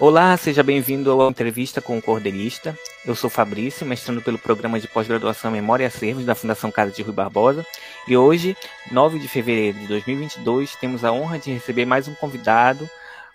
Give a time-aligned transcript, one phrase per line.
[0.00, 2.78] Olá, seja bem-vindo à entrevista com o Cordelista.
[3.04, 7.02] Eu sou Fabrício, mestrando pelo programa de pós-graduação Memória e Acervos da Fundação Casa de
[7.02, 7.66] Rui Barbosa.
[8.06, 8.56] E hoje,
[8.92, 12.88] 9 de fevereiro de 2022, temos a honra de receber mais um convidado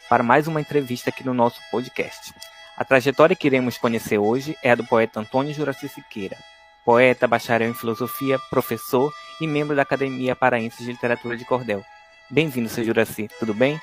[0.07, 2.33] para mais uma entrevista aqui no nosso podcast.
[2.77, 6.37] A trajetória que iremos conhecer hoje é a do poeta Antônio Juraci Siqueira,
[6.85, 9.11] poeta, bacharel em filosofia, professor
[9.41, 11.83] e membro da Academia Paraense de Literatura de Cordel.
[12.29, 13.77] Bem-vindo, seu Juraci, tudo bem?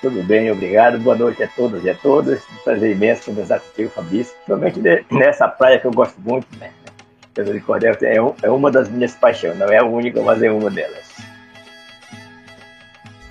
[0.00, 0.98] Tudo bem, obrigado.
[0.98, 2.42] Boa noite a todos e a todas.
[2.42, 4.34] Um prazer imenso conversar contigo, Fabrício.
[4.34, 6.70] Principalmente nessa praia que eu gosto muito, né?
[7.34, 9.58] Casa de Cordel é, é uma das minhas paixões.
[9.58, 11.14] Não é a única, mas é uma delas.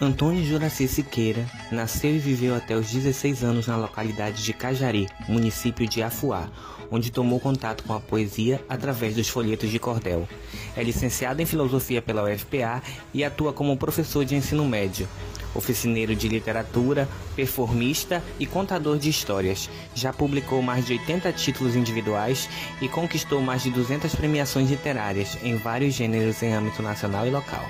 [0.02, 5.88] Antônio Juraci Siqueira nasceu e viveu até os 16 anos na localidade de Cajari, município
[5.88, 6.50] de Afuá,
[6.92, 10.28] onde tomou contato com a poesia através dos folhetos de cordel.
[10.76, 12.82] É licenciado em filosofia pela UFPA
[13.14, 15.08] e atua como professor de ensino médio
[15.56, 19.70] oficineiro de literatura, performista e contador de histórias.
[19.94, 22.50] Já publicou mais de 80 títulos individuais
[22.82, 27.64] e conquistou mais de 200 premiações literárias em vários gêneros em âmbito nacional e local.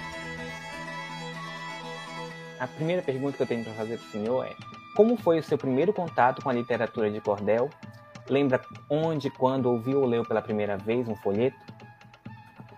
[2.59, 4.56] A primeira pergunta que eu tenho para fazer para o senhor é:
[4.96, 7.70] como foi o seu primeiro contato com a literatura de cordel?
[8.30, 11.58] Lembra onde, quando ouviu ou leu pela primeira vez um folheto?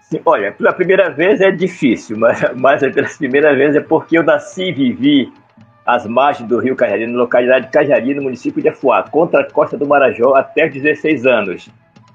[0.02, 4.24] Sim, olha, pela primeira vez é difícil, mas, mas pela primeira vez é porque eu
[4.24, 5.34] nasci e vivi
[5.86, 9.52] às margens do rio Cajari, na localidade de Cajari, no município de Afuá, contra a
[9.52, 11.70] costa do Marajó, até os 16 anos.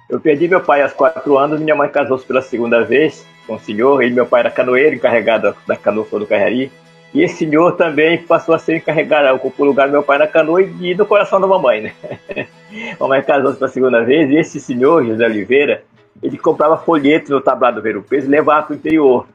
[0.09, 3.61] Eu perdi meu pai aos 4 anos, minha mãe casou-se pela segunda vez com o
[3.61, 6.71] senhor, e meu pai era canoeiro, encarregado da canoa do Cajari,
[7.13, 10.29] e esse senhor também passou a ser encarregado, ocupou o lugar do meu pai na
[10.29, 11.93] canoa e no coração da mamãe, né?
[13.01, 15.83] mamãe casou-se pela segunda vez, e esse senhor, José Oliveira,
[16.23, 19.27] ele comprava folhetos no tablado Ver o Peso e levava para o interior.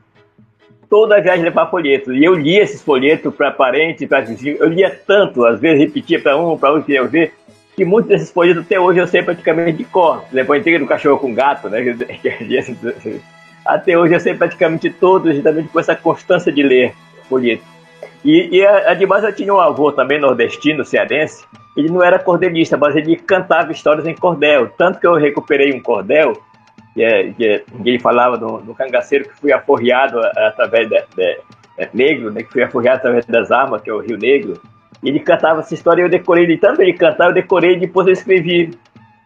[0.89, 2.15] Toda viagem levava folhetos.
[2.15, 4.59] E eu lia esses folhetos para parentes, para vizinhos.
[4.59, 7.33] Eu lia tanto, às vezes repetia para um, para outro, queria ver,
[7.75, 10.23] que muitos desses folhetos até hoje eu sei praticamente de cor.
[10.31, 11.79] Levou inteiro do cachorro com gato, né?
[13.65, 16.93] Até hoje eu sei praticamente todos, justamente com essa constância de ler
[17.27, 17.65] folhetos.
[18.23, 21.45] E, e ademais eu tinha um avô também nordestino, cearense,
[21.77, 24.69] ele não era cordelista, mas ele cantava histórias em cordel.
[24.77, 26.33] Tanto que eu recuperei um cordel
[26.93, 31.39] que, é, que é, ninguém falava do, do, cangaceiro que foi aforreado através de, de,
[31.77, 34.61] de, negro, né, que foi aforreado através das armas, que é o Rio Negro.
[35.03, 38.13] Ele cantava essa história e eu decorei, ele também cantava, eu decorei e depois eu
[38.13, 38.71] escrevi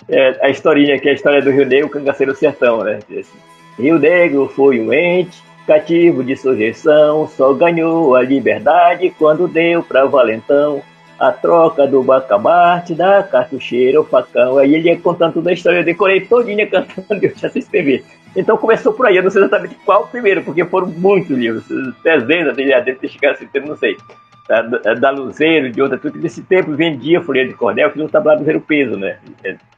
[0.10, 3.00] é, a historinha, que é a história do Rio Negro, o cangaceiro sertão, né?
[3.78, 10.03] Rio Negro foi um ente cativo de sujeição, só ganhou a liberdade quando deu para
[10.03, 10.81] Valentão
[11.19, 14.57] a troca do bacamarte, da cartucheira, o facão.
[14.57, 18.03] Aí ele ia contando toda a história, eu decorei todinha cantando, eu já sei escrever.
[18.35, 21.66] Então começou por aí, eu não sei exatamente qual o primeiro, porque foram muitos livros,
[22.03, 23.96] dezenas, ter chegado a não sei.
[24.47, 24.63] Da,
[24.96, 28.57] da Luzeiro, de outra, tudo desse tempo vendia folha de cordel, que no tablado era
[28.57, 29.19] o peso, né?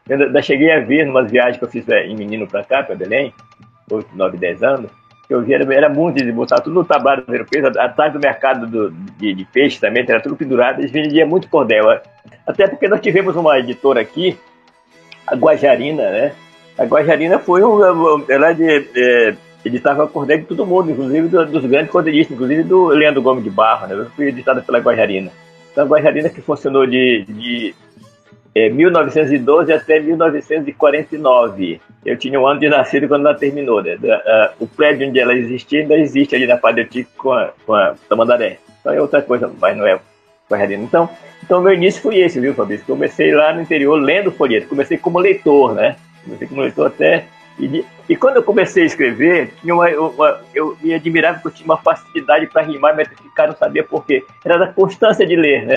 [0.07, 2.81] Eu ainda cheguei a ver, umas viagens que eu fiz é, em menino para cá,
[2.81, 3.33] para Belém,
[3.91, 5.00] 8, 9, 10 anos,
[5.31, 8.91] que eu vi era, muito de botar tudo no tablado europeu, atrás do mercado do,
[9.17, 11.85] de, de, peixe também, era tudo pendurado, eles vendiam muito cordel.
[12.45, 14.37] Até porque nós tivemos uma editora aqui,
[15.25, 16.33] a Guajarina, né?
[16.77, 18.25] A Guajarina foi um.
[18.27, 22.87] Ela de, é, editava cordel de todo mundo, inclusive do, dos grandes cordelistas, inclusive do
[22.87, 23.95] Leandro Gomes de Barro, né?
[23.95, 25.31] Eu fui editada pela Guajarina.
[25.71, 27.73] Então a Guajarina que funcionou de, de
[28.53, 31.81] é, 1912 até 1949.
[32.05, 33.81] Eu tinha um ano de nascido quando ela terminou.
[33.81, 33.97] Né?
[34.59, 38.57] o prédio onde ela existia ainda existe ali na Padre com a, com a Tamandaré.
[38.79, 39.99] Então é outra coisa, mas não é
[40.49, 40.83] Guararina.
[40.83, 41.09] Então,
[41.43, 42.85] então meu início foi esse, viu, Fabrício?
[42.85, 44.67] Comecei lá no interior lendo folheto.
[44.67, 45.95] Comecei como leitor, né?
[46.23, 47.25] Comecei como leitor até.
[47.57, 51.53] E, e quando eu comecei a escrever, tinha uma, uma, eu me admirava porque eu
[51.53, 54.23] tinha uma facilidade para rimar, metrificar, não sabia por quê.
[54.43, 55.75] Era da constância de ler, né?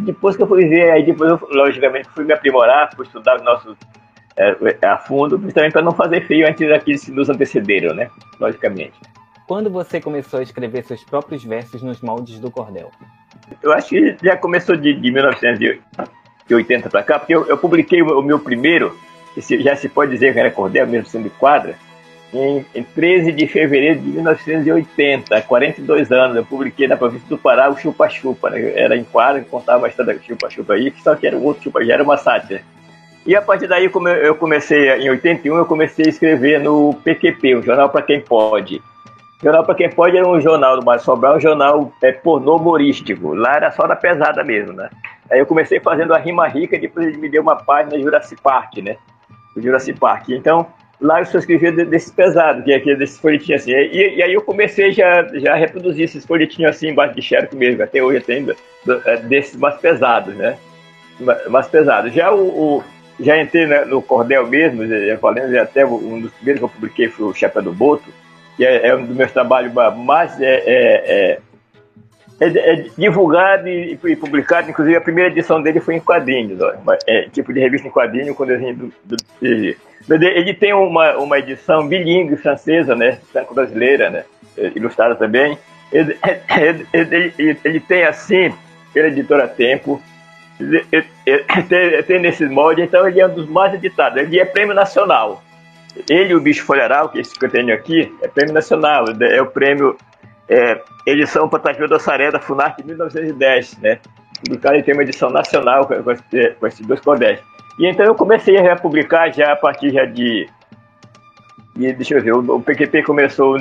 [0.00, 3.42] Depois que eu fui ver, aí depois eu, logicamente, fui me aprimorar, fui estudar os
[3.42, 3.76] nossos
[4.36, 8.10] é, a fundo, principalmente para não fazer feio antes daqueles que nos antecederam, né?
[8.40, 8.98] Logicamente.
[9.46, 12.90] Quando você começou a escrever seus próprios versos nos moldes do cordel?
[13.62, 18.18] Eu acho que já começou de, de 1980 para cá, porque eu, eu publiquei o,
[18.18, 18.96] o, meu primeiro,
[19.36, 21.76] já se pode dizer que era cordel, mesmo sendo de quadra,
[22.34, 27.70] em, em 13 de fevereiro de 1980, 42 anos, eu publiquei na província do Pará
[27.70, 28.72] o Chupa Chupa, né?
[28.74, 31.62] era em quadro, contava a história do Chupa Chupa aí, só que era um outro
[31.62, 32.62] Chupa, já era uma sátira.
[33.26, 33.90] E a partir daí,
[34.22, 38.82] eu comecei, em 81, eu comecei a escrever no PQP, o Jornal para Quem Pode.
[39.40, 42.56] O Jornal para Quem Pode era um jornal do Mário Sobral, um jornal é, pornô
[42.56, 43.32] humorístico.
[43.32, 44.90] Lá era só da pesada mesmo, né?
[45.30, 48.76] Aí eu comecei fazendo a rima rica, depois ele me deu uma página Jurassic Park,
[48.78, 48.96] né?
[49.56, 50.28] O Jurassic Park.
[50.28, 50.66] Então,
[51.04, 53.72] lá eu só escrevia desses pesados, que é desses folhetinhos assim.
[53.72, 57.54] E, e, aí eu comecei já, já a reproduzir esses folhetinhos assim, embaixo de xerox
[57.54, 58.56] mesmo, até hoje eu tenho,
[59.04, 60.56] é, desses mais pesados, né?
[61.48, 62.10] mais pesado.
[62.10, 62.84] Já o, o
[63.20, 67.26] já entrei no Cordel mesmo, já falando, até um dos primeiros que eu publiquei foi
[67.26, 68.08] o Chapéu do Boto,
[68.56, 71.38] que é, é um dos meus trabalhos mais é, é,
[72.44, 76.72] é, é divulgado e, e, publicado, inclusive a primeira edição dele foi em quadrinhos, ó,
[77.06, 81.38] é, tipo de revista em quadrinho com desenho do, do, do ele tem uma, uma
[81.38, 84.24] edição bilingue francesa, né, franco-brasileira, né,
[84.74, 85.58] ilustrada também.
[85.92, 86.18] Ele,
[86.92, 88.52] ele, ele, ele tem assim,
[88.92, 90.02] pela editora Tempo,
[91.68, 94.18] tem, tem nesses moldes, então ele é um dos mais editados.
[94.18, 95.42] Ele é prêmio nacional.
[96.08, 99.04] Ele e o Bicho Folharal, que é esse que eu tenho aqui, é prêmio nacional.
[99.20, 99.96] É o prêmio
[100.48, 103.98] é, edição Fantasia da Saré da de 1910, né?
[104.44, 107.40] Publicado tem uma edição nacional com, com esses dois cordéis.
[107.78, 110.48] E então eu comecei a publicar já a partir já de,
[111.74, 113.56] de deixa eu ver, o, PQP começou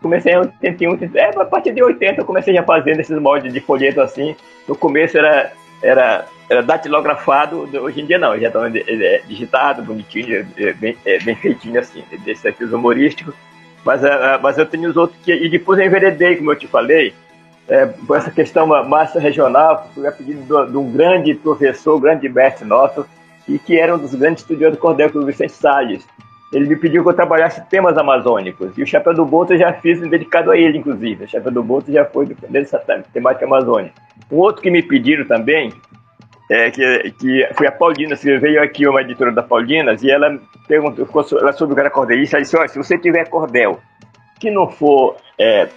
[0.00, 3.60] comecei em 81, é, a partir de 80 eu comecei a fazer esses moldes de
[3.60, 4.34] folheto assim.
[4.66, 5.52] No começo era
[5.82, 11.18] era, era datilografado, hoje em dia não, já está é, digitado, bonitinho, é, bem, é,
[11.18, 13.34] bem feitinho assim, desses aqui os humorísticos.
[13.84, 15.32] Mas, é, mas eu tenho os outros que.
[15.32, 17.12] E depois eu enveredei, como eu te falei,
[17.68, 22.66] é, por essa questão massa regional, fui a pedido de um grande professor, grande mestre
[22.66, 23.06] nosso,
[23.48, 26.06] e que era um dos grandes estudiosos do cordel, é o Vicente Salles.
[26.52, 28.76] Ele me pediu que eu trabalhasse temas amazônicos.
[28.76, 31.24] E o Chapéu do Boto eu já fiz dedicado a ele, inclusive.
[31.24, 32.78] O Chapéu do Boto já foi dessa
[33.10, 33.94] temática amazônica.
[34.30, 35.72] Um outro que me pediram também,
[36.52, 40.38] é, que, que foi a Paulina, que veio aqui uma editora da Paulinas, e ela
[40.68, 41.06] perguntou
[41.40, 43.80] ela sobre o cara cordelista, ela disse, olha, se você tiver cordel
[44.38, 45.68] que não for é,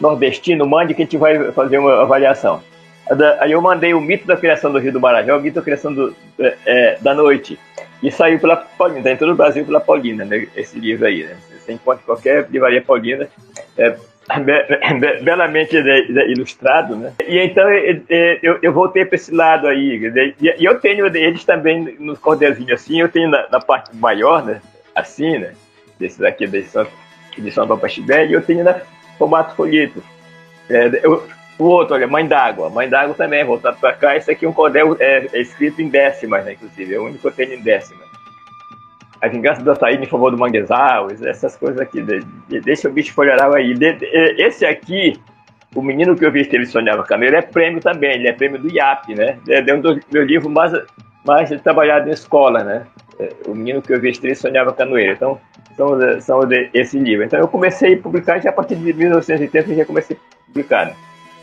[0.00, 2.62] nordestino, mande que a gente vai fazer uma avaliação.
[3.40, 5.92] Aí eu mandei o mito da criação do Rio do Marajó, o mito da criação
[5.92, 7.58] do, é, é da noite.
[8.02, 11.24] E saiu pela Paulina, está em todo o Brasil pela Paulina, né, esse livro aí.
[11.24, 11.36] Né?
[11.58, 13.28] Você encontra qualquer livraria paulina,
[13.76, 13.96] é,
[14.40, 17.12] be, belamente ilustrado, né?
[17.26, 20.12] E então eu, eu voltei para esse lado aí.
[20.40, 24.60] E eu tenho eles também nos cordelzinhos assim, eu tenho na, na, parte maior, né?
[24.94, 25.52] Assim, né?
[25.98, 26.86] Desses aqui da edição,
[27.38, 28.80] edição da Pastibé, e eu tenho na
[29.18, 30.02] formato folheto.
[30.68, 31.26] É, eu,
[31.58, 32.68] o outro, olha, Mãe d'Água.
[32.68, 34.16] Mãe d'Água também, voltado para cá.
[34.16, 36.94] Esse aqui é um cordel é, é, escrito em décimas, né, inclusive.
[36.94, 38.05] É o único que eu tenho em décimas.
[39.26, 42.02] A Vingança do Açaí em favor do Manguezal, essas coisas aqui.
[42.02, 43.74] De, de, deixa o bicho folharal aí.
[43.74, 43.96] De,
[44.38, 45.20] esse aqui,
[45.74, 48.14] o menino que eu vi que ele sonhava canoeiro, é prêmio também.
[48.14, 49.38] Ele é prêmio do IAP, né?
[49.48, 50.72] É um dos meus livros mais,
[51.24, 52.86] mais trabalhado em escola, né?
[53.18, 55.12] É, o menino que eu vi ele sonhava canoeiro.
[55.12, 55.40] Então,
[55.76, 56.40] são, são
[56.72, 57.24] esse livro.
[57.24, 60.86] Então, eu comecei a publicar já a partir de 1980, eu já comecei a publicar,
[60.86, 60.94] né?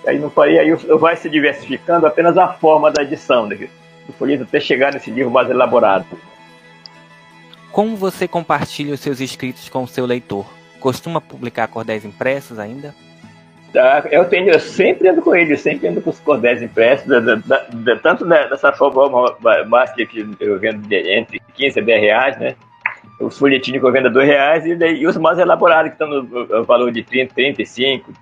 [0.06, 3.57] Aí não parei, aí vai se diversificando apenas a forma da edição, né?
[4.06, 6.06] do folheto até chegar nesse livro mais elaborado.
[7.73, 10.45] Como você compartilha os seus escritos com o seu leitor?
[10.79, 12.93] Costuma publicar cordéis impressos ainda?
[13.75, 17.19] Ah, eu tenho, eu sempre ando com ele, sempre ando com os cordéis impressos, da,
[17.19, 19.35] da, da, tanto dessa forma
[19.67, 20.07] mais que
[20.39, 22.55] eu vendo entre 15 a 10 reais, né?
[23.19, 26.23] Os folhetinhos que eu vendo a 2 reais e, e, os mais elaborados que estão
[26.23, 28.13] no valor de 30, 35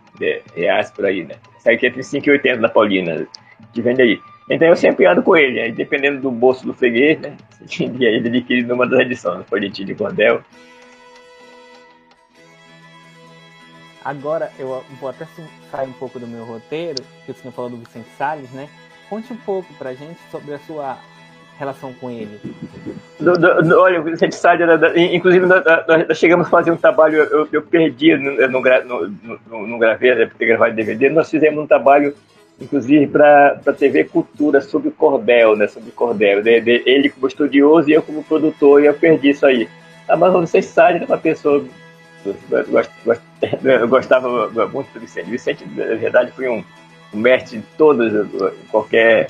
[0.55, 1.35] reais por aí, né?
[1.59, 3.27] sai aqui entre 5 e 80 da Paulina,
[3.73, 4.19] que vende aí.
[4.51, 7.37] Então eu sempre ando com ele, aí dependendo do bolso do freguês, né?
[7.79, 10.41] E aí ele adquire numa das edições, folhetim de cordel.
[14.03, 15.25] Agora eu vou até
[15.71, 18.67] sair um pouco do meu roteiro, que o senhor falou do Vicente Salles, né?
[19.09, 20.97] Conte um pouco pra gente sobre a sua
[21.57, 22.37] relação com ele?
[23.21, 24.67] Do, do, do, olha, o Vicente Salles,
[25.13, 29.67] inclusive nós, nós, chegamos a fazer um trabalho, eu, eu perdi no, no, no, no,
[29.67, 32.13] no gravei, né, ter gravado DVD, nós fizemos um trabalho,
[32.61, 37.89] inclusive, para a TV Cultura sobre cordel, né, sobre cordel, de, de, ele como estudioso
[37.89, 39.67] e eu como produtor, e eu perdi isso aí.
[40.07, 41.65] Ah, mas o Vicente Salles era uma pessoa,
[43.63, 45.29] eu gostava muito do Vicente.
[45.29, 46.63] Vicente, na verdade, foi um,
[47.13, 48.27] um mestre de todas,
[48.69, 49.27] qualquer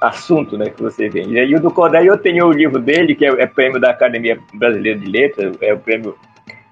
[0.00, 1.22] assunto né, que você vê.
[1.22, 4.38] E o do Cordel, eu tenho o livro dele, que é, é, prêmio da Academia
[4.54, 6.16] Brasileira de Letras, é o prêmio.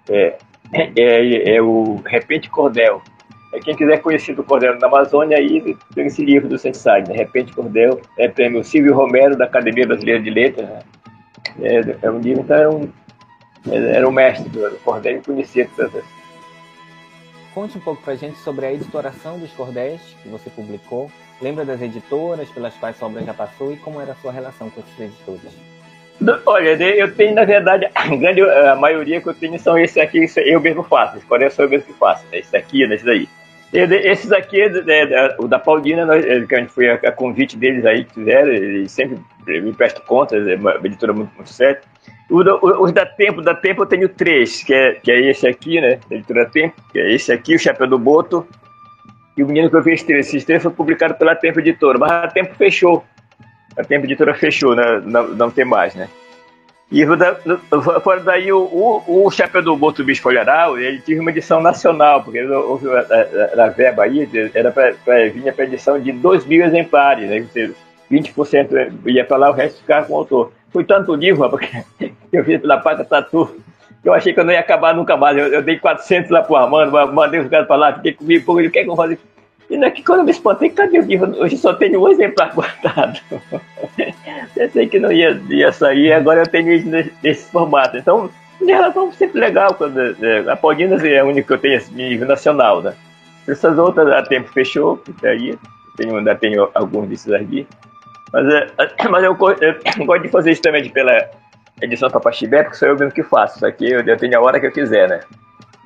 [0.08, 0.36] É,
[0.72, 3.02] é, é o Repente Cordel.
[3.52, 7.14] É, quem quiser conhecer do Cordel na Amazônia, aí tem esse livro do Sensai, né?
[7.16, 10.68] Repente Cordel, é prêmio Silvio Romero, da Academia Brasileira de Letras.
[10.68, 10.78] Né?
[11.62, 12.92] É, é, um livro, então era um,
[13.72, 16.04] era um mestre do, do Cordel e conhecia todas
[17.54, 21.10] Conte um pouco pra gente sobre a editoração dos cordéis que você publicou
[21.40, 24.70] Lembra das editoras pelas quais sua obra já passou e como era a sua relação
[24.70, 25.52] com esses editores?
[26.46, 30.24] Olha, eu tenho, na verdade, a grande a maioria que eu tenho são esses aqui,
[30.38, 31.18] eu mesmo faço.
[31.18, 32.24] Esse Coreia sou eu mesmo que faço.
[32.32, 32.38] Né?
[32.38, 32.94] Esse aqui, né?
[32.94, 33.28] esse daí.
[33.76, 34.62] Esses aqui,
[35.38, 38.48] o da Paulina, nós, que a gente foi a, a, convite deles aí que fizeram,
[38.48, 41.80] eles sempre me prestam contas, é uma editora muito, muito séria.
[42.30, 45.98] Os da Tempo, da Tempo eu tenho três, que é, que é esse aqui, né?
[46.10, 48.46] Editora Tempo, que é esse aqui, o Chapéu do Boto,
[49.36, 49.92] e o Menino que eu vi.
[49.92, 53.04] Esse estrela foi publicado pela Tempo Editora, mas a Tempo fechou.
[53.76, 55.02] A Tempo Editora fechou, né?
[55.04, 56.08] não, não tem mais, né?
[56.90, 57.04] E
[58.02, 62.22] fora daí, o, o, o Chapéu do Boto Bicho Folharal, ele teve uma edição nacional,
[62.22, 64.92] porque houve a, a, a verba aí, era para
[65.30, 67.74] vir para edição de 2 mil exemplares, né?
[68.10, 70.52] 20% ia para lá, o resto ficava com o autor.
[70.70, 71.68] Foi tanto livro, porque
[72.32, 73.56] eu fiz pela Pata Tatu,
[74.00, 75.36] que eu achei que eu não ia acabar nunca mais.
[75.36, 78.60] Eu, eu dei 400 lá pro Armando, mandei os caras para lá, fiquei comigo, pô,
[78.60, 79.18] ele quer que eu faça
[79.68, 81.36] e daqui quando eu me espantei, cadê o livro?
[81.40, 83.20] Hoje só tenho um exemplar guardado.
[84.54, 87.96] Pensei que não ia, ia sair, agora eu tenho isso nesse, nesse formato.
[87.96, 88.30] Então,
[88.60, 91.92] em relação sempre legal, quando, é, a Paulinas é a única que eu tenho esse
[91.92, 92.94] nível nacional, né?
[93.46, 95.58] Essas outras a tempo fechou, aí
[95.96, 97.66] tenho, ainda tenho alguns desses aqui.
[98.32, 98.68] Mas, é,
[99.10, 101.28] mas eu, eu, gosto de fazer isso também de, pela
[101.82, 103.56] edição Papaxibé, porque sou eu mesmo que faço.
[103.56, 105.20] Isso aqui eu, eu tenho a hora que eu quiser, né?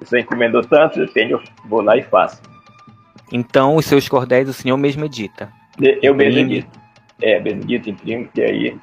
[0.01, 2.41] Você encomendou tanto, eu tenho, vou lá e faço.
[3.33, 5.51] Então, os seus cordéis o senhor mesmo edita.
[6.03, 6.81] Eu mesmo edito.
[7.23, 8.77] É, Benedito imprime, que aí.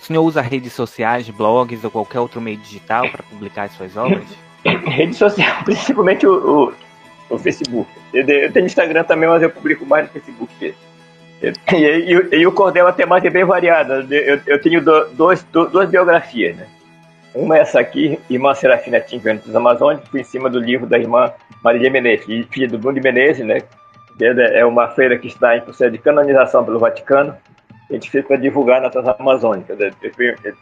[0.00, 3.96] O senhor usa redes sociais, blogs ou qualquer outro meio digital para publicar as suas
[3.96, 4.24] obras?
[4.64, 6.68] Rede social, principalmente o,
[7.30, 7.90] o, o Facebook.
[8.12, 10.74] Eu, tenho Instagram também, mas eu publico mais no Facebook.
[11.38, 14.10] E, e, e o cordel até mais é bem variado.
[14.10, 16.66] Eu, eu tenho do, dois, do, duas biografias, né?
[17.36, 21.30] Uma é essa aqui, Irmã Serafina Tim Ventos Amazônicos, em cima do livro da irmã
[21.62, 23.58] Maria Menezes, filha do Bruno Menezes, né?
[24.54, 27.36] É uma feira que está em processo de canonização pelo Vaticano.
[27.90, 29.76] A gente fez para divulgar na Transamazônica.
[29.78, 29.92] Eu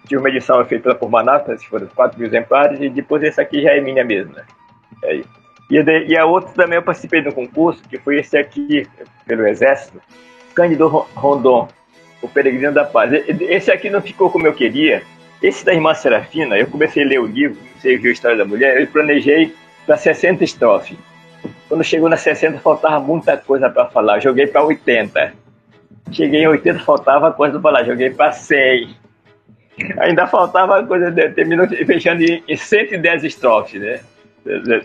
[0.05, 3.71] tive uma edição feita por Manaus, foram 4 mil exemplares, e depois essa aqui já
[3.71, 4.43] é minha mesmo, né?
[5.05, 5.21] É
[5.71, 8.85] e a outra também eu participei de um concurso, que foi esse aqui,
[9.27, 10.03] pelo Exército,
[10.55, 11.69] Cândido Rondon,
[12.21, 13.13] o Peregrino da Paz.
[13.13, 15.03] Esse aqui não ficou como eu queria,
[15.47, 18.47] esse da irmã Serafina, eu comecei a ler o livro, a ver a história da
[18.47, 20.97] mulher, eu planejei para 60 estrofes.
[21.69, 24.21] Quando chegou na 60, faltava muita coisa para falar.
[24.21, 25.35] Joguei para 80.
[26.11, 27.85] Cheguei em 80, faltava coisa para falar.
[27.85, 28.97] Joguei para 100.
[29.99, 34.01] Ainda faltava coisa, terminou fechando em, 110 estrofes, né?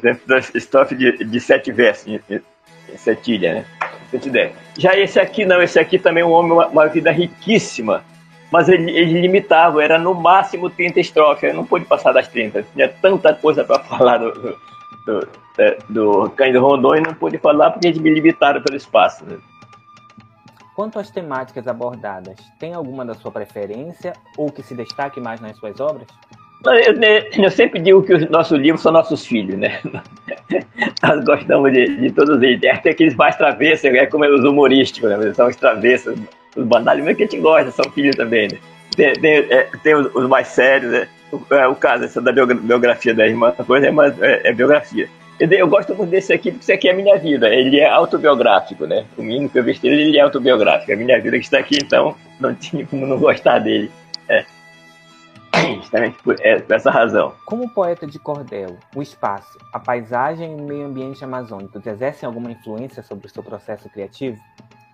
[0.02, 3.66] Dentro das estrofes de, de sete versos, em, em setilha, né?
[4.12, 4.52] 110.
[4.78, 8.04] Já esse aqui não, esse aqui também é um homem, uma, uma vida riquíssima
[8.52, 12.64] mas ele, ele, limitava, era no máximo 30 estrofes, não pôde passar das 30.
[12.74, 14.58] Tinha tanta coisa para falar do, do,
[15.06, 15.28] do,
[15.58, 19.24] é, do Cândido Rondon e não pude falar porque eles me limitaram pelo espaço.
[19.26, 19.38] Né?
[20.76, 25.58] Quanto às temáticas abordadas, tem alguma da sua preferência ou que se destaque mais nas
[25.58, 26.08] suas obras?
[26.66, 29.80] Eu, eu sempre digo que os nossos livros são nossos filhos, né?
[31.02, 32.60] Nós gostamos de, de todos eles.
[32.60, 35.34] Tem aqueles mais travessos, é como os humorísticos, né?
[35.34, 36.20] São os travessos,
[36.56, 38.58] os banais, mas que a gente gosta, são filhos também, né?
[38.96, 41.08] Tem, tem, é, tem os, os, mais sérios, né?
[41.32, 45.08] O, é, o caso essa da biografia da irmã, coisa é, é, é biografia.
[45.40, 47.48] Eu gosto muito desse aqui, porque isso aqui é a minha vida.
[47.48, 49.06] Ele é autobiográfico, né?
[49.18, 50.92] O mínimo que eu vesti ele é autobiográfico.
[50.92, 53.90] É a minha vida que está aqui, então não tinha como não gostar dele.
[54.28, 54.44] É.
[55.78, 57.34] Justamente por, é, por essa razão.
[57.46, 62.52] Como poeta de cordel, o espaço, a paisagem e o meio ambiente amazônicos exercem alguma
[62.52, 64.38] influência sobre o seu processo criativo?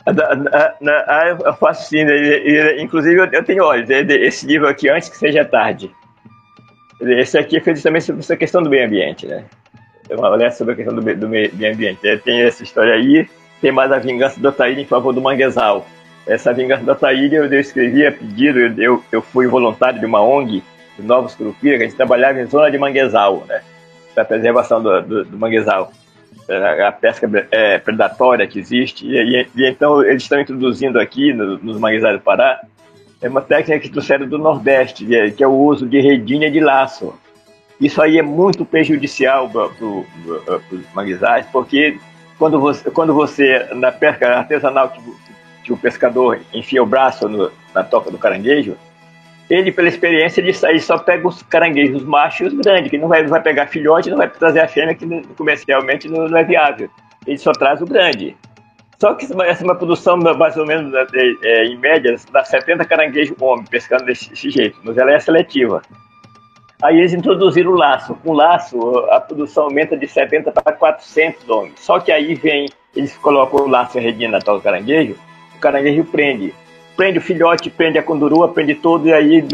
[0.06, 2.80] Ah, eu faço sim, né?
[2.80, 3.84] inclusive eu tenho, olha,
[4.22, 5.92] esse livro aqui, Antes que Seja Tarde.
[7.02, 9.46] Esse aqui é feito também sobre essa questão do meio ambiente, né?
[10.08, 12.00] É uma olhada sobre a questão do, meio, ambiente.
[12.20, 13.28] Tem essa história aí,
[13.60, 15.86] tem mais a vingança do Ataíde em favor do manguezal.
[16.28, 20.64] Essa vingança do Ataíde eu, escrevi a pedido, eu, eu, fui voluntário de uma ONG,
[20.98, 23.62] de Novos Curupira, que a gente trabalhava em zona de manguezal, né?
[24.14, 25.92] Para preservação do, do, do manguezal.
[26.48, 31.34] É, a pesca é, predatória que existe, e, e, e, então eles estão introduzindo aqui
[31.34, 32.62] no, nos manguezais do Pará
[33.22, 36.60] é uma técnica que trouxeram do Nordeste, que é, é o uso de redinha de
[36.60, 37.14] laço.
[37.80, 41.98] Isso aí é muito prejudicial para os manguezais, porque
[42.38, 45.02] quando você, quando você, na pesca artesanal, que,
[45.66, 48.78] que o pescador enfia o braço no, na toca do caranguejo,
[49.50, 53.08] ele, pela experiência, ele, ele só pega os caranguejos machos e os grandes, que não
[53.08, 55.06] vai, vai pegar filhote, não vai trazer a fêmea, que
[55.36, 56.90] comercialmente não, não, é viável.
[57.26, 58.36] Ele só traz o grande.
[59.00, 60.94] Só que essa é uma produção, mais ou menos,
[61.44, 65.82] é, em média, dá 70 caranguejos homem pescando desse, desse, jeito, mas ela é seletiva.
[66.82, 68.16] Aí eles introduziram o laço.
[68.16, 68.80] Com o laço,
[69.10, 71.80] a produção aumenta de 70 para 400 homens.
[71.80, 75.16] Só que aí vem, eles colocam o laço e a redinha na tal caranguejo,
[75.56, 76.54] o caranguejo prende
[76.96, 79.46] prende o filhote, prende a condurua, prende tudo, e aí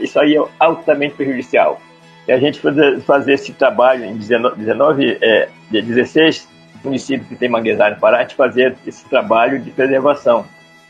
[0.00, 1.80] isso aí é altamente prejudicial.
[2.26, 6.48] E a gente fazer, fazer esse trabalho em 19, 19 é, 16
[6.82, 10.46] municípios que tem manguezal no Pará, gente fazer esse trabalho de preservação.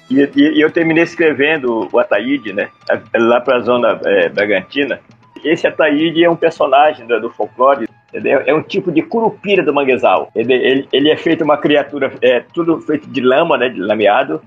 [0.08, 2.68] E, e, e eu terminei escrevendo o Ataíde, né,
[3.14, 5.00] lá para a zona é, Bragantina.
[5.42, 9.74] Esse Ataíde é um personagem do, do folclore, é, é um tipo de curupira do
[9.74, 10.30] manguezal.
[10.34, 14.40] Ele, ele, ele é feito uma criatura, é tudo feito de lama, né, de lameado,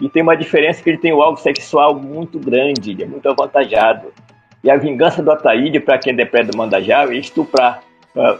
[0.00, 3.28] E tem uma diferença que ele tem o alvo sexual muito grande, ele é muito
[3.28, 4.12] avantajado.
[4.64, 7.82] E a vingança do Ataíde, para quem depende do Mandajá, é estuprar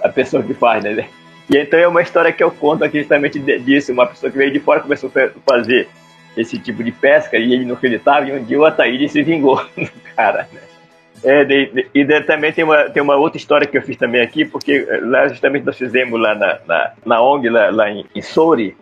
[0.03, 1.07] a pessoa que faz, né?
[1.51, 3.93] E então é uma história que eu conto aqui justamente disso.
[3.93, 5.89] Uma pessoa que veio de fora começou a fazer
[6.37, 9.61] esse tipo de pesca e ele não acreditava, e um dia o Ataíde se vingou
[10.17, 10.72] cara, né?
[11.25, 14.21] É, de, de, e também tem uma, tem uma outra história que eu fiz também
[14.21, 18.05] aqui, porque eh, lá justamente nós fizemos lá na, na, na ONG, lá, lá em,
[18.15, 18.77] em Souri,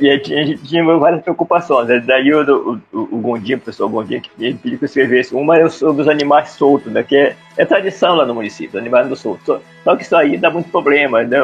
[0.00, 1.88] e a gente tinha várias preocupações.
[2.06, 5.68] Daí o, o, o Gondim, o professor Gondim, ele pediu que eu escrevesse uma é
[5.68, 9.60] sobre os animais soltos, né, que é, é tradição lá no município, animais do solto.
[9.82, 11.38] Só que isso aí dá muito problema, né?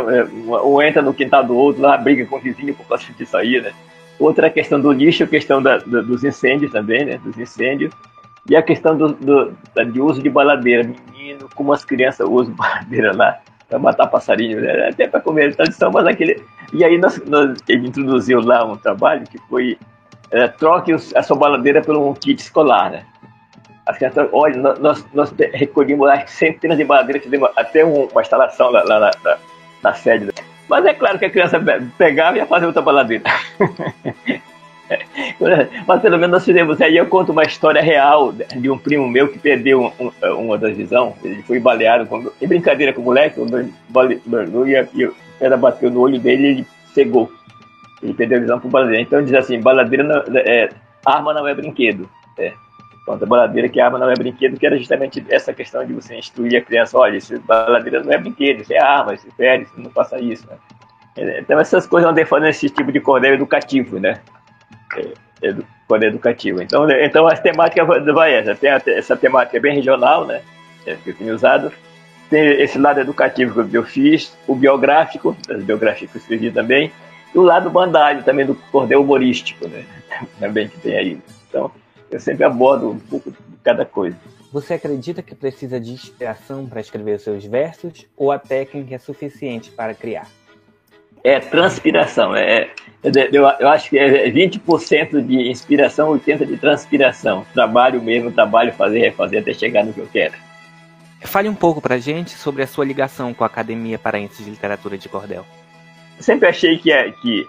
[0.49, 3.61] ou entra no quintal do outro, lá briga com o vizinho por causa disso aí,
[3.61, 3.73] né?
[4.21, 7.19] Outra é a questão do lixo, a questão da, dos incêndios também, né?
[7.25, 7.93] Dos incêndios.
[8.49, 9.57] E a questão do, do,
[9.93, 10.83] de uso de baladeira.
[10.83, 14.89] Menino, como as crianças usam baladeira lá para matar passarinho, né?
[14.89, 16.43] até para comer tradição, mas aquele.
[16.73, 19.79] E aí nós, nós, ele introduziu lá um trabalho que foi
[20.31, 23.07] é, troque a sua baladeira por um kit escolar, né?
[23.87, 25.35] As crianças, olha, nós, nós
[26.27, 29.39] centenas de baladeiras, fizemos até uma instalação lá, lá na, na,
[29.83, 30.27] na sede.
[30.27, 30.33] Né?
[30.69, 31.61] Mas é claro que a criança
[31.99, 33.25] pegava e ia fazer outra baladeira.
[35.87, 36.81] Mas pelo menos nós fizemos.
[36.81, 40.59] Aí eu conto uma história real de um primo meu que perdeu um, um, uma
[40.59, 41.15] das visão.
[41.23, 43.47] Ele foi baleado com, em brincadeira com o moleque, o
[44.95, 47.31] e, o cara bateu no olho dele e ele cegou.
[48.03, 49.03] Ele perdeu a visão com baladeira.
[49.03, 50.69] Então diz assim: baladeira não, é,
[51.05, 52.09] arma não é brinquedo.
[52.39, 52.53] É.
[53.05, 56.17] Pronto, a baladeira que arma não é brinquedo, que era justamente essa questão de você
[56.17, 59.75] instruir a criança: olha, isso, baladeira não é brinquedo, isso é arma, isso fere, isso
[59.77, 60.47] não faça isso.
[60.49, 60.57] Né?
[61.41, 64.21] Então essas coisas andam fazendo esse tipo de cordel educativo, né?
[65.43, 66.11] Edu, quando é.
[66.63, 68.55] Então, né, então as temáticas vai essa.
[68.55, 70.41] Tem essa temática bem regional, né?
[70.87, 71.73] É, que eu tenho usado.
[72.31, 76.91] Tem esse lado educativo que eu fiz, o biográfico, as biografias que eu escrevi também,
[77.35, 79.85] e o lado bandalho também do cordel humorístico, né?
[80.39, 81.19] Também que tem aí.
[81.49, 81.71] Então,
[82.11, 84.17] eu sempre abordo um pouco de cada coisa.
[84.53, 89.71] Você acredita que precisa de inspiração para escrever seus versos ou a técnica é suficiente
[89.71, 90.29] para criar?
[91.25, 92.35] É transpiração.
[92.35, 92.71] É,
[93.05, 97.45] eu, eu acho que é 20% de inspiração, 80% de transpiração.
[97.53, 100.35] Trabalho mesmo, trabalho, fazer, refazer até chegar no que eu quero.
[101.23, 104.99] Fale um pouco pra gente sobre a sua ligação com a Academia Paraense de Literatura
[104.99, 105.45] de Cordel.
[106.17, 107.47] Eu sempre achei que, é, que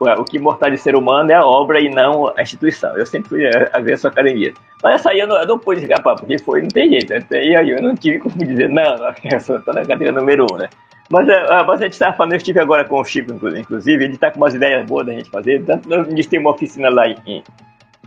[0.00, 2.96] o que o ser humano é a obra e não a instituição.
[2.96, 4.52] Eu sempre fui a, a ver a sua academia.
[4.82, 7.12] Mas essa aí eu não, eu não pude escapar, porque foi, não tem jeito.
[7.32, 8.82] E aí eu não tive como dizer, não,
[9.24, 10.68] eu estou na cadeira número um, né?
[11.14, 14.14] Mas, uh, mas a gente estava falando, eu estive agora com o Chico, inclusive, ele
[14.14, 15.64] está com umas ideias boas da gente fazer.
[15.64, 17.44] Tanto a gente tem uma oficina lá em,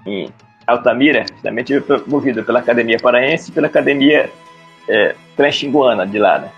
[0.06, 0.30] em
[0.68, 1.74] Altamira, justamente
[2.06, 4.30] movida pela Academia Paraense e pela Academia
[4.90, 5.16] é,
[6.10, 6.52] de lá, né?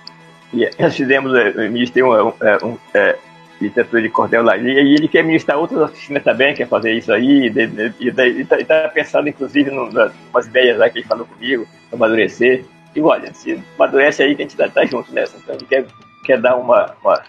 [0.51, 3.15] E nós fizemos, o ministério um, um, um é,
[3.61, 4.57] literatura de cordel lá.
[4.57, 7.53] E, ele quer ministrar outras oficinas também, quer fazer isso aí,
[7.99, 12.65] e está pensando, inclusive, umas ideias lá que ele falou comigo, para amadurecer.
[12.95, 15.37] E olha, se amadurece aí que a gente está tá junto nessa.
[15.37, 15.85] Então, ele quer
[16.23, 17.23] quer dar uma, uma...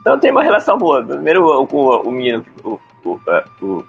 [0.00, 1.04] Então tem uma relação boa.
[1.04, 3.20] Primeiro com o, o, menino, o, o,
[3.60, 3.84] o,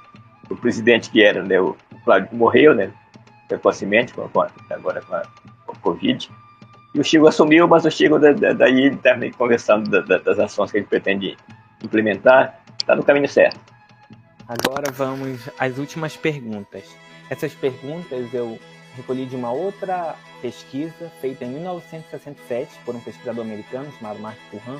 [0.49, 2.91] o, presidente que era, né, o Cláudio, morreu, né,
[3.47, 4.23] precocemente, com,
[4.69, 5.23] agora com a,
[5.65, 6.29] com a Covid.
[6.93, 10.17] E o Chico assumiu, mas o Chico da, da, daí ele está conversando da, da,
[10.17, 11.37] das ações que ele pretende
[11.83, 13.59] implementar, está no caminho certo.
[14.47, 16.83] Agora vamos às últimas perguntas.
[17.29, 18.57] Essas perguntas eu
[18.97, 24.79] recolhi de uma outra pesquisa feita em 1967 por um pesquisador americano chamado Mark Curran.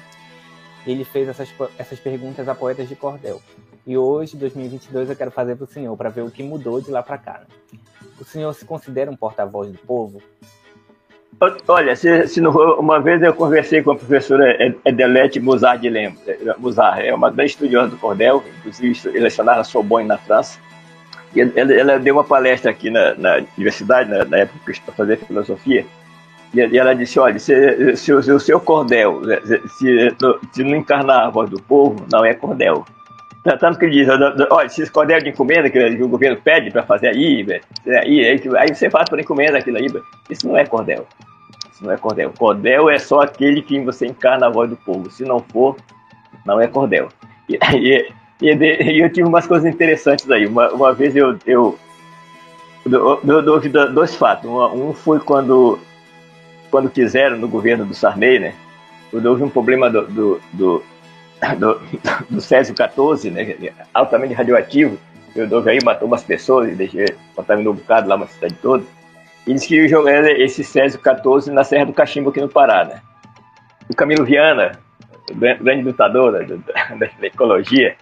[0.86, 3.42] Ele fez essas, essas perguntas a poetas de cordel.
[3.86, 6.92] E hoje, 2022, eu quero fazer para o senhor, para ver o que mudou de
[6.92, 7.42] lá para cá.
[7.42, 7.80] Né?
[8.20, 10.22] O senhor se considera um porta-voz do povo?
[11.68, 16.20] Olha, se, se não, uma vez eu conversei com a professora Edelete Muzar de Lemos.
[16.58, 20.60] Muzar é uma grande estudiosa do cordel, inclusive lecionada na Sorbonne, na França.
[21.36, 25.86] Ela, ela, deu uma palestra aqui na, na universidade, na, na, época para fazer filosofia,
[26.54, 29.22] e, ela disse, olha, se, se, o seu cordel,
[29.78, 30.16] se,
[30.54, 32.86] se não encarnar a voz do povo, não é cordel.
[33.60, 34.10] Tanto que ele diz,
[34.50, 37.46] olha, se esse cordel de encomenda que, o governo pede para fazer aí,
[37.86, 39.88] aí, aí, aí você faz por encomenda aquilo aí,
[40.30, 41.08] isso não é cordel.
[41.72, 42.34] Isso não é cordel.
[42.38, 45.10] Cordel é só aquele que você encarna a voz do povo.
[45.12, 45.78] Se não for,
[46.46, 47.08] não é cordel.
[47.48, 48.12] E, e,
[48.42, 50.46] e, eu tive umas coisas interessantes aí.
[50.46, 51.78] Uma, uma vez eu, eu,
[52.86, 54.50] eu, eu, eu dois fatos.
[54.50, 55.80] Um foi quando,
[56.70, 58.54] quando quiseram no governo do Sarney, né?
[59.10, 60.84] Quando houve um problema do, do, do,
[61.58, 61.82] do,
[62.30, 63.56] do Césio 14, né?
[63.94, 64.98] Altamente radioativo.
[65.36, 68.84] O aí matou umas pessoas deixou, contaminou um bocado lá uma cidade toda.
[69.46, 73.02] E disse que jogar esse Césio 14 na Serra do Cachimbo aqui no Pará, né?
[73.90, 74.80] O Camilo Viana,
[75.36, 77.96] grande lutador da, da, da ecologia,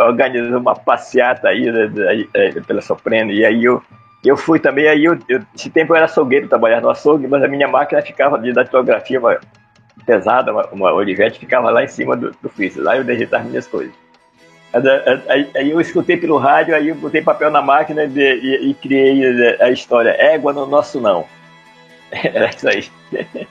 [0.00, 1.90] organizou uma passeata aí, né,
[2.34, 3.82] aí pela Soprano, e aí eu,
[4.24, 7.42] eu fui também, aí eu, eu, esse tempo eu era açougueiro, trabalhava no açougue, mas
[7.42, 9.38] a minha máquina ficava de datilografia uma,
[10.04, 13.94] pesada, uma, uma ficava lá em cima do, do freezer, lá eu digitava minhas coisas.
[15.28, 18.74] Aí, aí, eu escutei pelo rádio, aí eu botei papel na máquina e, e, e
[18.74, 21.24] criei a história, égua no nosso não.
[22.12, 22.84] Era isso aí.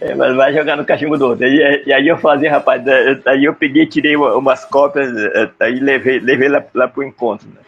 [0.00, 1.46] É, mas vai jogar no cachimbo do outro.
[1.46, 2.82] E, e, aí eu fazia, rapaz,
[3.26, 5.10] aí eu peguei, tirei umas cópias,
[5.60, 7.46] aí levei, levei lá, lá pro encontro.
[7.48, 7.60] Né?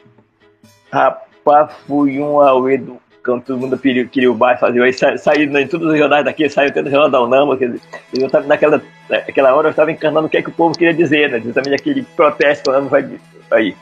[0.91, 4.81] Rapaz, fui um auê do cão, todo mundo queria, queria o bairro fazer.
[4.83, 7.57] Aí sa, saiu em todos os jornais daqui, saiu até jornal da Unama.
[7.57, 7.81] Quer dizer,
[8.15, 10.95] eu tava, naquela naquela hora eu estava encarnando o que, é que o povo queria
[10.95, 11.43] dizer, né?
[11.75, 13.09] Aquele protesto que o Unama vai
[13.51, 13.77] aí.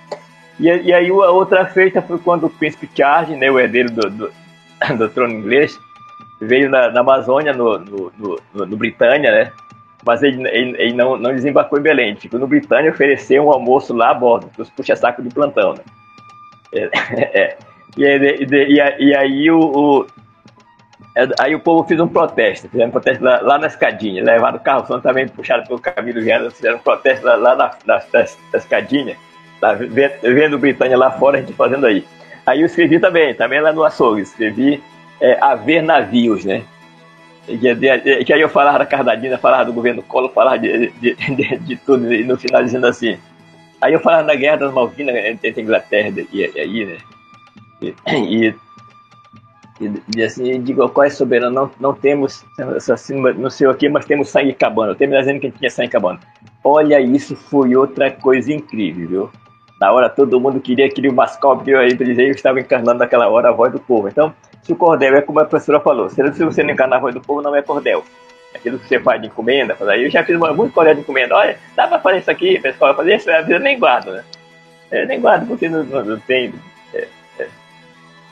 [0.58, 4.10] E, e aí a outra feita foi quando o príncipe Charles, né, o herdeiro do,
[4.10, 4.32] do,
[4.98, 5.78] do trono inglês,
[6.44, 9.52] veio na, na Amazônia, no, no, no, no, Britânia, né?
[10.04, 12.16] Mas ele, ele, ele, não, não desembarcou em Belém.
[12.16, 15.80] Ficou no Britânia ofereceu um almoço lá a bordo, os puxa-saco de plantão, né?
[16.72, 16.90] É,
[17.42, 17.58] é.
[17.96, 20.06] E, aí, e, e aí o, o,
[21.16, 24.56] é, aí o povo fez um protesto, fizeram um protesto lá, lá na escadinha, levaram
[24.56, 28.24] o carro também puxado pelo Camilo Viana, fizeram um protesto lá, lá na, na, na,
[28.52, 29.16] na escadinha,
[29.62, 32.04] lá, vendo, vendo Britânia lá fora, a gente fazendo aí.
[32.44, 34.82] Aí eu escrevi também, também lá no açougue, escrevi
[35.20, 36.62] é, haver navios, né?
[37.46, 41.76] Que, aí eu falava da Cardadina, falava do governo Collor, falava de, de, de, de,
[41.76, 43.18] tudo, e no final dizendo assim.
[43.80, 46.96] Aí eu falava da guerra das Malvinas entre a Inglaterra e, aí, né?
[47.82, 48.54] E,
[49.80, 51.54] e, e assim, digo, qual é soberano?
[51.54, 52.46] Não, não temos,
[52.90, 54.92] assim, não sei o que, mas temos sangue cabano.
[54.92, 56.18] Eu terminei dizendo que tinha sangue cabano.
[56.62, 59.30] Olha, isso foi outra coisa incrível, viu?
[59.80, 63.48] Na hora todo mundo queria, queria o mascote, eu aí eu estava encarnando naquela hora
[63.48, 64.08] a voz do povo.
[64.08, 67.14] Então, se o cordel é como a professora falou, se você não encarnar a voz
[67.14, 68.04] do povo, não é cordel.
[68.54, 71.34] Aquilo que você faz de encomenda, eu já fiz muito cordel de encomenda.
[71.34, 74.24] Olha, dá para fazer isso aqui, pessoal, fazer isso, eu nem guardo, né?
[74.90, 76.54] Eu nem guardo porque não, não, não tem.
[76.94, 77.08] É,
[77.40, 77.48] é,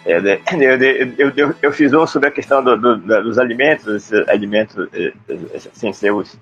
[0.07, 0.83] é eu,
[1.18, 5.59] eu, eu, eu, fiz um sobre a questão do, do, dos alimentos, alimentos é, é,
[5.59, 6.38] sem ser os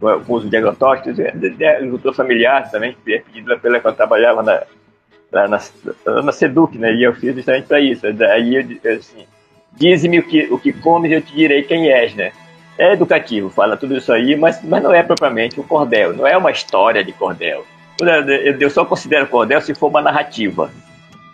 [0.00, 4.42] o uso de agrotóxicos, de, agricultura familiar também, que é pedido pela quando eu trabalhava
[4.42, 4.62] na,
[5.32, 6.92] na, na, na Seduc, né?
[6.94, 8.06] E eu fiz justamente para isso.
[8.06, 9.24] Aí eu, assim,
[9.72, 12.32] diz-me o que, o que comes e eu te direi quem és, né?
[12.76, 16.36] É educativo, fala tudo isso aí, mas, mas não é propriamente um cordel, não é
[16.36, 17.64] uma história de cordel.
[18.58, 20.70] Eu só considero cordel se for uma narrativa.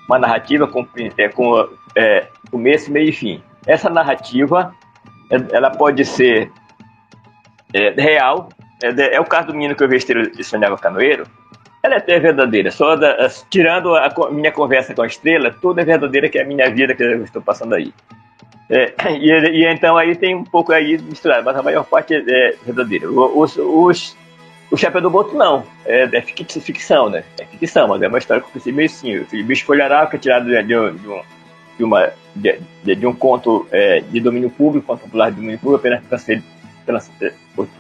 [0.07, 3.43] Uma narrativa com, é, com é, começo, meio e fim.
[3.67, 4.75] Essa narrativa,
[5.51, 6.51] ela pode ser
[7.73, 8.49] é, real,
[8.83, 11.25] é, é, o caso do menino que eu vejo de Sonhava Canoeiro,
[11.83, 12.71] ela é até verdadeira.
[12.71, 16.43] Só da, tirando a, a, minha conversa com a estrela, tudo é verdadeira que é
[16.43, 17.93] a minha vida que eu estou passando aí.
[18.69, 22.19] É, e, e, então aí tem um pouco aí misturado, mas a maior parte é,
[22.19, 23.11] é verdadeira.
[23.11, 24.17] Os, os,
[24.71, 27.25] o Chapéu do Boto não, é, é ficção, né?
[27.39, 29.19] É ficção, mas é uma história que eu pensei meio assim.
[29.19, 30.95] O bicho folharal que é tirado de, de, um,
[31.77, 35.81] de, uma, de, de, um conto é, de domínio público, conto popular de domínio público,
[35.81, 36.45] apenas transferido
[36.85, 37.01] pelo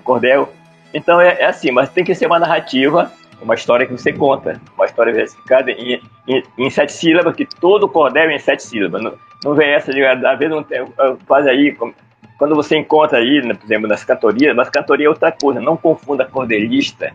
[0.04, 0.52] cordel.
[0.92, 4.60] Então é, é assim, mas tem que ser uma narrativa uma história que você conta,
[4.76, 9.02] uma história versificada em, em, em, sete sílabas, que todo cordel é em sete sílabas.
[9.02, 10.84] Não, não vem essa de, às vezes, não tem,
[11.26, 11.76] faz aí,
[12.38, 15.76] quando você encontra aí, né, por exemplo, nas cantorias, mas cantoria é outra coisa, não
[15.76, 17.12] confunda cordelista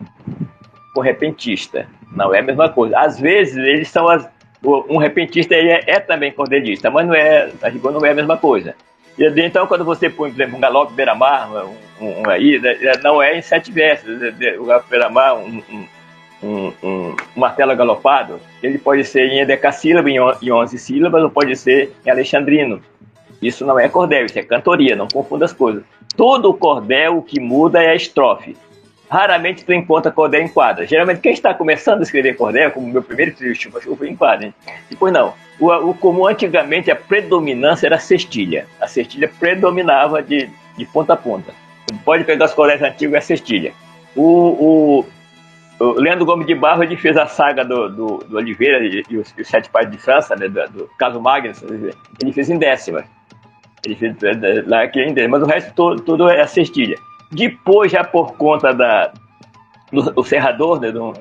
[0.94, 2.98] com repentista, não é a mesma coisa.
[2.98, 4.28] Às vezes, eles são as,
[4.64, 8.36] um repentista é, é, também cordelista, mas não é, a rigor não é a mesma
[8.36, 8.74] coisa.
[9.18, 13.38] Então, quando você põe, por exemplo, um galope beira-mar, um, um, aí, né, não é
[13.38, 14.08] em sete versos,
[14.58, 15.86] o galope beira-mar, um, um
[16.42, 21.92] um, um, martelo galopado, ele pode ser em decassílaba, em 11 sílabas, ou pode ser
[22.04, 22.80] em alexandrino.
[23.40, 25.82] Isso não é cordel, isso é cantoria, não confunda as coisas.
[26.16, 28.56] Todo cordel, que muda é a estrofe.
[29.08, 30.86] Raramente tu encontra cordel em quadra.
[30.86, 34.52] Geralmente quem está começando a escrever cordel, como meu primeiro trio chuva-chuva, em quadra.
[34.90, 35.34] Depois não.
[35.60, 38.66] O, o comum antigamente, a predominância era a cestilha.
[38.80, 41.52] A cestilha predominava de, de ponta a ponta.
[42.04, 43.72] Pode pegar os cordéis antigos, é a cestilha.
[44.16, 45.06] O, o,
[45.78, 49.18] o Leandro Gomes de Barro ele fez a saga do, do, do Oliveira e, e,
[49.18, 52.58] os, e, os, Sete Pais de França, né, do, do caso Magnus, ele fez em
[52.58, 53.04] décima.
[53.84, 56.96] Ele fez é, lá aqui em décima, mas o resto todo, todo é a cestilha.
[57.30, 59.12] Depois, já por conta da,
[59.92, 61.12] do, do Serrador, né, do,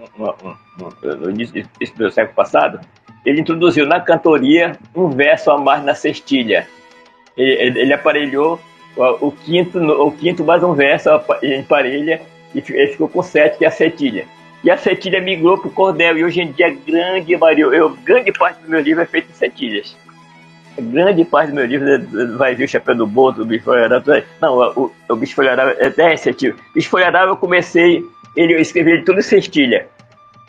[1.04, 2.80] no início do século passado,
[3.26, 6.68] ele introduziu na cantoria um verso a mais na cestilha.
[7.36, 8.60] Ele, ele aparelhou
[8.98, 11.10] o quinto, o quinto mais um verso
[11.42, 12.22] em parelha
[12.54, 14.26] e ele ficou com sete, que é a cestilha.
[14.64, 16.18] E a cetilha migrou para o cordel.
[16.18, 19.38] E hoje em dia, grande, Mario, eu, grande parte do meu livro é feito de
[19.38, 19.96] cetilhas.
[20.78, 21.88] Grande parte do meu livro
[22.38, 24.24] vai ver o chapéu do boto, o bicho folharável.
[24.42, 26.58] Não, o, o bicho folharável é 10 cetilhas.
[26.58, 28.04] O bicho folharável eu comecei,
[28.36, 29.88] ele, eu escrevi ele tudo em cestilha.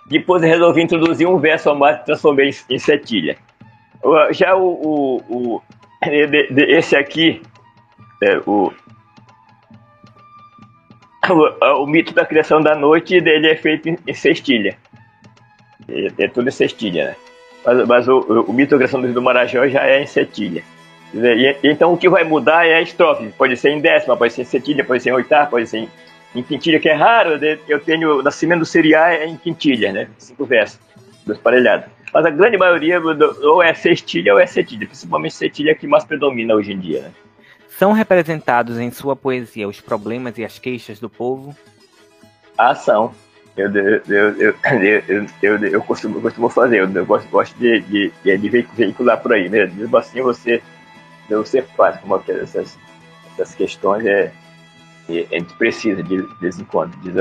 [0.07, 3.37] Depois eu resolvi introduzir um verso a mais e transformei em setilha.
[4.33, 5.63] Já o, o, o
[6.03, 7.43] esse aqui,
[8.23, 8.73] é, o,
[11.29, 14.77] o, o, mito da criação da noite dele é feito em, cestilha.
[15.89, 17.17] É, é tudo em cestilha, né?
[17.67, 20.63] Mas, mas o, o, mito da criação do Marajó já é em setilha.
[21.13, 23.29] E, então o que vai mudar é a estrofe.
[23.37, 25.89] Pode ser em décima, pode ser em setilha, pode ser em oitava, pode ser em,
[26.37, 27.41] em quintilha, que é raro.
[27.69, 30.09] Eu tenho o nascimento do serial é em quintilha, né?
[30.17, 30.79] Cinco versos,
[31.27, 31.87] dois parelhados.
[32.15, 33.01] Mas a grande maioria
[33.43, 37.03] ou é sextilha ou é setilha, principalmente setilha que mais predomina hoje em dia.
[37.03, 37.11] Né?
[37.69, 41.55] São representados em sua poesia os problemas e as queixas do povo?
[42.57, 43.13] Ah, são.
[43.57, 48.49] Eu, eu, eu, eu, eu, eu, costumo, costumo fazer, eu, gosto, gosto de, de, de
[48.49, 49.65] veicular por aí, né?
[49.65, 50.63] Mesmo assim você,
[51.29, 52.79] você faz como essas,
[53.33, 54.31] essas questões, é,
[55.09, 56.95] é, a gente precisa de, de vez em quando.
[56.99, 57.15] Diz,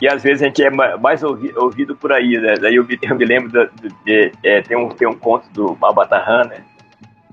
[0.00, 2.54] e às vezes a gente é mais ouvi, ouvido por aí, né?
[2.60, 5.76] Daí eu me, eu me lembro de, de, é, tem, um, tem um conto do
[5.76, 6.64] Malbatarran, né?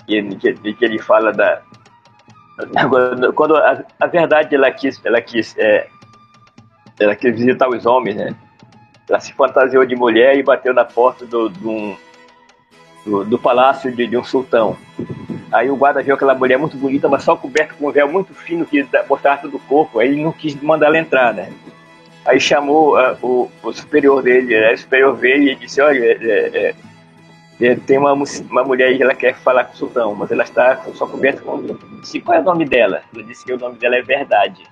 [0.07, 1.61] Que, que, que ele fala da.
[3.35, 5.87] Quando a, a verdade ela quis, ela quis, é,
[6.99, 8.35] ela quis visitar os homens, né?
[9.09, 11.95] Ela se fantasiou de mulher e bateu na porta do, do,
[13.05, 14.77] do, do palácio de, de, um sultão.
[15.51, 18.33] Aí o guarda viu aquela mulher muito bonita, mas só coberta com um véu muito
[18.33, 19.99] fino que mostrava todo o corpo.
[19.99, 21.51] Aí ele não quis mandar ela entrar, né?
[22.25, 24.73] Aí chamou uh, o, o, superior dele, né?
[24.73, 26.75] o superior veio e disse, olha, é, é,
[27.61, 30.41] é, tem uma, uma mulher aí que ela quer falar com o sultão, mas ela
[30.41, 31.61] está só coberta com...
[32.01, 33.03] Disse, qual é o nome dela?
[33.13, 34.63] Ela disse que o nome dela é Verdade.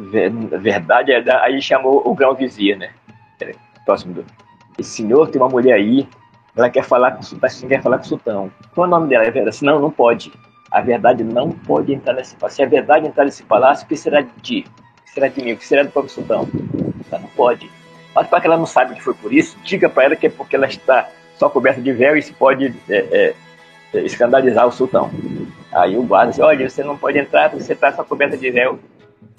[0.00, 2.90] Verdade, é aí chamou o grão vizir, né?
[3.84, 4.24] Próximo do...
[4.78, 6.08] Esse senhor tem uma mulher aí,
[6.56, 8.50] ela quer falar com o sultão, quer falar com o sultão.
[8.74, 9.24] Qual é o nome dela?
[9.24, 9.64] É verdade?
[9.64, 10.32] Não, não pode.
[10.70, 12.56] A verdade não pode entrar nesse palácio.
[12.56, 14.64] Se a verdade entrar nesse palácio, o que será de ti?
[15.10, 15.52] que será de mim?
[15.52, 16.48] O que será do pobre sultão?
[17.10, 17.70] Ela não pode.
[18.14, 20.30] Mas para que ela não saiba que foi por isso, diga para ela que é
[20.30, 23.34] porque ela está só coberta de véu e isso pode é, é,
[23.94, 25.10] é, escandalizar o sultão.
[25.72, 28.50] Aí o guarda disse, olha, você não pode entrar porque você está só coberta de
[28.50, 28.78] véu.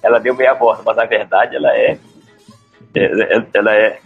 [0.01, 1.97] Ela deu meia volta, mas na verdade ela é,
[2.95, 3.99] é, é ela é,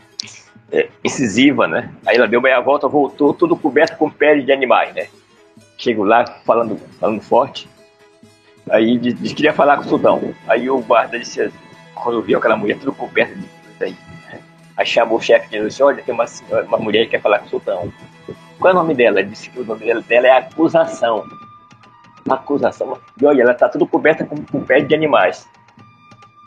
[0.72, 1.94] é, incisiva, né?
[2.06, 5.08] Aí ela deu meia volta, voltou, tudo coberto com pele de animais, né?
[5.78, 7.70] Chego lá falando, falando forte.
[8.70, 10.34] Aí disse que queria falar com o sultão.
[10.48, 11.52] Aí o guarda disse,
[11.94, 13.96] quando viu aquela mulher tudo coberta de aí,
[14.76, 16.26] aí chamou o chefe e disse, olha, tem uma,
[16.68, 17.94] uma mulher que quer falar com o sultão.
[18.60, 19.20] Qual é o nome dela?
[19.20, 21.24] Ele disse que o nome dela é acusação.
[22.28, 22.98] Acusação.
[23.22, 25.48] E olha, ela tá tudo coberta com, com pele de animais.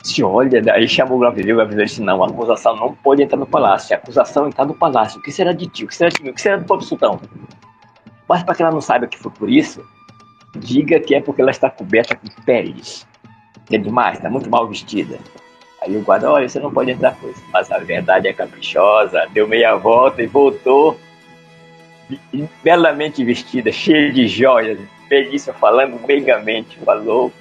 [0.03, 3.37] Se olha, aí chamou o Gabriel, o Gabriel disse, não, a acusação não pode entrar
[3.37, 3.95] no palácio.
[3.95, 5.19] A acusação entrar no palácio.
[5.19, 5.83] O que será de ti?
[5.83, 6.29] O que será de mim?
[6.29, 7.19] O que será do povo sultão?
[8.27, 9.83] Mas para que ela não saiba que foi por isso,
[10.55, 13.05] diga que é porque ela está coberta com peles.
[13.71, 15.19] É demais, está muito mal vestida.
[15.81, 17.43] Aí o guarda, olha, você não pode entrar com isso.
[17.51, 20.97] Mas a verdade é caprichosa, deu meia volta e voltou
[22.63, 27.31] belamente vestida, cheia de joias, belíssima, falando megamente, falou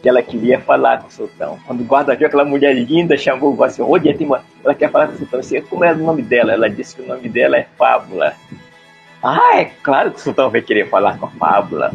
[0.00, 1.58] que ela queria falar com o sultão.
[1.66, 4.42] Quando o guarda viu aquela mulher linda, chamou o guarda assim, onde tem uma...
[4.64, 5.40] ela quer falar com o sultão.
[5.40, 6.52] Assim, como é o nome dela?
[6.52, 8.34] Ela disse que o nome dela é Fábula.
[9.22, 11.92] Ah, é claro que o sultão vai querer falar com a Fábula.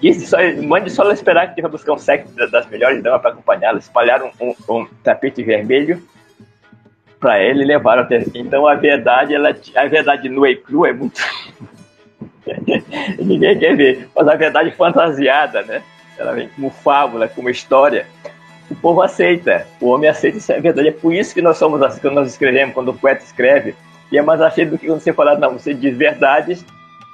[0.00, 3.32] Disse só, mande só ela esperar que vai buscar um sexo das melhores damas para
[3.32, 3.78] acompanhá-la.
[3.78, 6.00] Espalharam um, um, tapete vermelho
[7.18, 8.24] para ele e levaram até.
[8.36, 11.20] Então a verdade, ela, a verdade nua e crua é muito.
[13.18, 14.08] Ninguém quer ver.
[14.14, 15.82] Mas a verdade fantasiada, né?
[16.18, 18.06] Ela vem como fábula, como história.
[18.70, 19.66] O povo aceita.
[19.80, 20.88] O homem aceita isso é verdade.
[20.88, 23.74] É por isso que nós somos assim, quando nós escrevemos, quando o poeta escreve.
[24.10, 26.64] E é mais aceito do que quando você falar, não, você diz verdades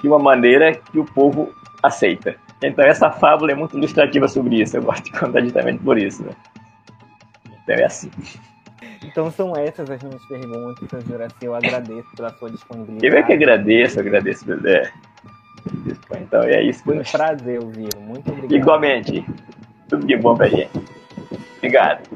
[0.00, 2.36] de uma maneira que o povo aceita.
[2.62, 4.76] Então essa fábula é muito ilustrativa sobre isso.
[4.76, 6.24] Eu gosto de contar justamente por isso.
[6.24, 6.32] Né?
[7.62, 8.10] Então é assim.
[9.02, 11.36] Então são essas as minhas perguntas, Juraci.
[11.42, 13.06] Eu agradeço pela sua disponibilidade.
[13.06, 14.44] Eu é que agradeço, agradeço.
[14.66, 14.90] É.
[16.20, 16.82] Então é isso.
[16.84, 17.88] Foi um prazer ouvir.
[17.98, 18.54] Muito obrigado.
[18.54, 19.24] Igualmente.
[19.88, 20.70] Tudo de bom pra gente.
[21.58, 22.08] Obrigado.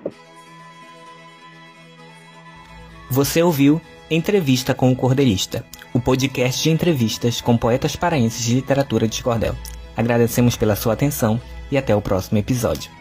[3.10, 3.80] Você ouviu
[4.10, 9.54] Entrevista com o Cordelista, o podcast de entrevistas com poetas paraenses de literatura de cordel.
[9.96, 12.97] Agradecemos pela sua atenção e até o próximo episódio.